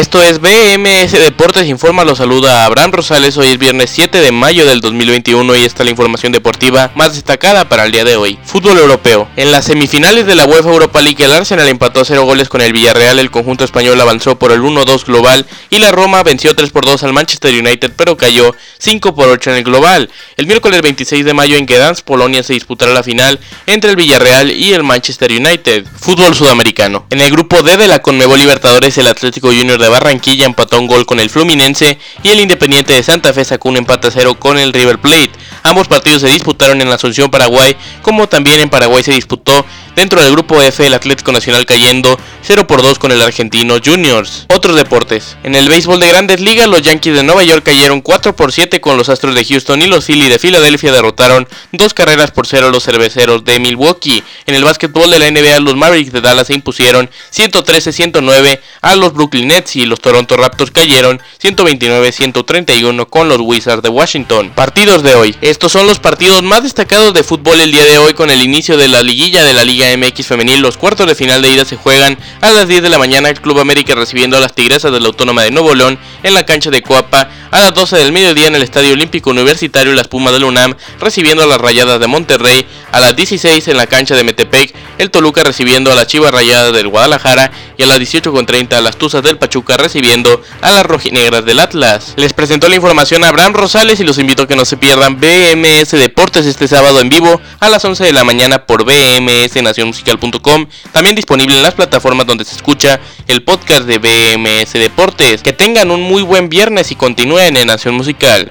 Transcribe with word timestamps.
Esto 0.00 0.22
es 0.22 0.40
BMS 0.40 1.12
Deportes 1.12 1.66
Informa, 1.66 2.06
los 2.06 2.16
saluda 2.16 2.64
Abraham 2.64 2.92
Rosales, 2.92 3.36
hoy 3.36 3.48
es 3.48 3.58
viernes 3.58 3.90
7 3.90 4.22
de 4.22 4.32
mayo 4.32 4.64
del 4.64 4.80
2021 4.80 5.54
y 5.56 5.64
esta 5.64 5.82
es 5.82 5.84
la 5.84 5.90
información 5.90 6.32
deportiva 6.32 6.90
más 6.94 7.16
destacada 7.16 7.68
para 7.68 7.84
el 7.84 7.92
día 7.92 8.04
de 8.04 8.16
hoy. 8.16 8.38
Fútbol 8.42 8.78
europeo. 8.78 9.28
En 9.36 9.52
las 9.52 9.66
semifinales 9.66 10.24
de 10.24 10.36
la 10.36 10.46
UEFA 10.46 10.70
Europa 10.70 11.02
League 11.02 11.22
el 11.22 11.30
Arsenal 11.30 11.68
empató 11.68 12.00
a 12.00 12.06
0 12.06 12.24
goles 12.24 12.48
con 12.48 12.62
el 12.62 12.72
Villarreal, 12.72 13.18
el 13.18 13.30
conjunto 13.30 13.62
español 13.62 14.00
avanzó 14.00 14.38
por 14.38 14.52
el 14.52 14.62
1-2 14.62 15.04
global 15.04 15.44
y 15.68 15.80
la 15.80 15.92
Roma 15.92 16.22
venció 16.22 16.56
3 16.56 16.70
por 16.70 16.86
2 16.86 17.02
al 17.02 17.12
Manchester 17.12 17.52
United 17.52 17.92
pero 17.94 18.16
cayó 18.16 18.56
5 18.78 19.14
por 19.14 19.28
8 19.28 19.50
en 19.50 19.56
el 19.58 19.64
global. 19.64 20.08
El 20.38 20.46
miércoles 20.46 20.80
26 20.80 21.26
de 21.26 21.34
mayo 21.34 21.58
en 21.58 21.66
Gdansk, 21.66 22.06
Polonia 22.06 22.42
se 22.42 22.54
disputará 22.54 22.94
la 22.94 23.02
final 23.02 23.38
entre 23.66 23.90
el 23.90 23.96
Villarreal 23.96 24.50
y 24.50 24.72
el 24.72 24.82
Manchester 24.82 25.30
United. 25.30 25.84
Fútbol 26.00 26.34
sudamericano. 26.34 27.04
En 27.10 27.20
el 27.20 27.30
grupo 27.30 27.62
D 27.62 27.76
de 27.76 27.86
la 27.86 27.98
Conmebol 27.98 28.38
Libertadores 28.38 28.96
el 28.96 29.06
Atlético 29.06 29.48
Junior 29.48 29.78
de 29.78 29.89
Barranquilla 29.90 30.46
empató 30.46 30.78
un 30.78 30.86
gol 30.86 31.04
con 31.06 31.20
el 31.20 31.30
Fluminense 31.30 31.98
y 32.22 32.28
el 32.30 32.40
Independiente 32.40 32.94
de 32.94 33.02
Santa 33.02 33.32
Fe 33.32 33.44
sacó 33.44 33.68
un 33.68 33.76
empate 33.76 34.08
a 34.08 34.10
cero 34.10 34.34
con 34.38 34.58
el 34.58 34.72
River 34.72 34.98
Plate. 34.98 35.30
Ambos 35.62 35.88
partidos 35.88 36.22
se 36.22 36.28
disputaron 36.28 36.80
en 36.80 36.88
la 36.88 36.94
Asunción, 36.94 37.30
Paraguay, 37.30 37.76
como 38.02 38.28
también 38.28 38.60
en 38.60 38.70
Paraguay 38.70 39.02
se 39.02 39.12
disputó 39.12 39.66
dentro 40.00 40.22
del 40.22 40.32
grupo 40.32 40.62
F 40.62 40.86
el 40.86 40.94
Atlético 40.94 41.30
Nacional 41.30 41.66
cayendo 41.66 42.18
0 42.42 42.66
por 42.66 42.80
2 42.80 42.98
con 42.98 43.12
el 43.12 43.20
argentino 43.20 43.76
Juniors. 43.84 44.46
Otros 44.48 44.74
deportes. 44.74 45.36
En 45.42 45.54
el 45.54 45.68
béisbol 45.68 46.00
de 46.00 46.08
grandes 46.08 46.40
ligas, 46.40 46.68
los 46.68 46.80
Yankees 46.80 47.16
de 47.16 47.22
Nueva 47.22 47.44
York 47.44 47.62
cayeron 47.62 48.00
4 48.00 48.34
por 48.34 48.50
7 48.50 48.80
con 48.80 48.96
los 48.96 49.10
Astros 49.10 49.34
de 49.34 49.44
Houston 49.44 49.82
y 49.82 49.86
los 49.88 50.06
Phillies 50.06 50.30
de 50.30 50.38
Filadelfia 50.38 50.90
derrotaron 50.90 51.46
dos 51.72 51.92
carreras 51.92 52.30
por 52.30 52.46
0 52.46 52.68
a 52.68 52.70
los 52.70 52.82
cerveceros 52.82 53.44
de 53.44 53.58
Milwaukee. 53.58 54.24
En 54.46 54.54
el 54.54 54.64
básquetbol 54.64 55.10
de 55.10 55.18
la 55.18 55.30
NBA, 55.30 55.60
los 55.60 55.76
Mavericks 55.76 56.12
de 56.12 56.22
Dallas 56.22 56.46
se 56.46 56.54
impusieron 56.54 57.10
113-109 57.36 58.60
a 58.80 58.96
los 58.96 59.12
Brooklyn 59.12 59.48
Nets 59.48 59.76
y 59.76 59.84
los 59.84 60.00
Toronto 60.00 60.34
Raptors 60.38 60.70
cayeron 60.70 61.20
129-131 61.42 63.06
con 63.06 63.28
los 63.28 63.38
Wizards 63.38 63.82
de 63.82 63.90
Washington. 63.90 64.52
Partidos 64.54 65.02
de 65.02 65.14
hoy. 65.14 65.36
Estos 65.42 65.72
son 65.72 65.86
los 65.86 65.98
partidos 65.98 66.42
más 66.42 66.62
destacados 66.62 67.12
de 67.12 67.22
fútbol 67.22 67.60
el 67.60 67.70
día 67.70 67.84
de 67.84 67.98
hoy 67.98 68.14
con 68.14 68.30
el 68.30 68.40
inicio 68.40 68.78
de 68.78 68.88
la 68.88 69.02
liguilla 69.02 69.44
de 69.44 69.52
la 69.52 69.62
Liga 69.62 69.89
MX 69.96 70.26
femenil. 70.26 70.60
Los 70.60 70.76
cuartos 70.76 71.06
de 71.06 71.14
final 71.14 71.42
de 71.42 71.50
ida 71.50 71.64
se 71.64 71.76
juegan 71.76 72.18
a 72.40 72.50
las 72.50 72.68
10 72.68 72.82
de 72.82 72.88
la 72.88 72.98
mañana. 72.98 73.28
El 73.28 73.40
Club 73.40 73.60
América 73.60 73.94
recibiendo 73.94 74.36
a 74.36 74.40
las 74.40 74.54
Tigresas 74.54 74.92
de 74.92 75.00
la 75.00 75.06
Autónoma 75.06 75.42
de 75.42 75.50
Nuevo 75.50 75.74
León 75.74 75.98
en 76.22 76.34
la 76.34 76.44
cancha 76.44 76.70
de 76.70 76.82
Coapa. 76.82 77.30
A 77.50 77.58
las 77.58 77.74
12 77.74 77.96
del 77.96 78.12
mediodía 78.12 78.46
en 78.46 78.54
el 78.54 78.62
Estadio 78.62 78.92
Olímpico 78.92 79.30
Universitario 79.30 79.92
Las 79.92 80.08
Pumas 80.08 80.32
del 80.32 80.44
UNAM 80.44 80.76
recibiendo 81.00 81.42
a 81.42 81.46
las 81.46 81.60
Rayadas 81.60 81.98
de 82.00 82.06
Monterrey. 82.06 82.66
A 82.92 83.00
las 83.00 83.16
16 83.16 83.66
en 83.68 83.76
la 83.76 83.86
cancha 83.86 84.14
de 84.14 84.24
Metepec 84.24 84.74
el 85.00 85.10
Toluca 85.10 85.42
recibiendo 85.42 85.90
a 85.90 85.94
las 85.94 86.06
Chivas 86.06 86.30
Rayadas 86.30 86.72
del 86.72 86.88
Guadalajara. 86.88 87.50
Y 87.76 87.82
a 87.82 87.86
las 87.86 87.98
18.30 87.98 88.80
las 88.80 88.96
Tuzas 88.96 89.22
del 89.22 89.38
Pachuca 89.38 89.76
recibiendo 89.76 90.42
a 90.60 90.70
las 90.70 90.84
Rojinegras 90.84 91.44
del 91.44 91.60
Atlas. 91.60 92.14
Les 92.16 92.32
presentó 92.32 92.68
la 92.68 92.76
información 92.76 93.24
a 93.24 93.28
Abraham 93.28 93.54
Rosales 93.54 94.00
y 94.00 94.04
los 94.04 94.18
invito 94.18 94.42
a 94.42 94.46
que 94.46 94.56
no 94.56 94.64
se 94.64 94.76
pierdan 94.76 95.18
BMS 95.18 95.92
Deportes 95.92 96.46
este 96.46 96.68
sábado 96.68 97.00
en 97.00 97.08
vivo 97.08 97.40
a 97.58 97.68
las 97.68 97.84
11 97.84 98.04
de 98.04 98.12
la 98.12 98.24
mañana 98.24 98.66
por 98.66 98.84
BMS 98.84 99.62
Nación 99.62 99.88
musical.com, 99.88 100.66
también 100.92 101.16
disponible 101.16 101.56
en 101.56 101.62
las 101.62 101.74
plataformas 101.74 102.26
donde 102.26 102.44
se 102.44 102.56
escucha 102.56 103.00
el 103.26 103.42
podcast 103.42 103.84
de 103.84 103.98
BMS 103.98 104.72
Deportes. 104.74 105.42
Que 105.42 105.52
tengan 105.52 105.90
un 105.90 106.02
muy 106.02 106.22
buen 106.22 106.48
viernes 106.48 106.90
y 106.90 106.96
continúen 106.96 107.56
en 107.56 107.66
Nación 107.66 107.94
Musical. 107.94 108.50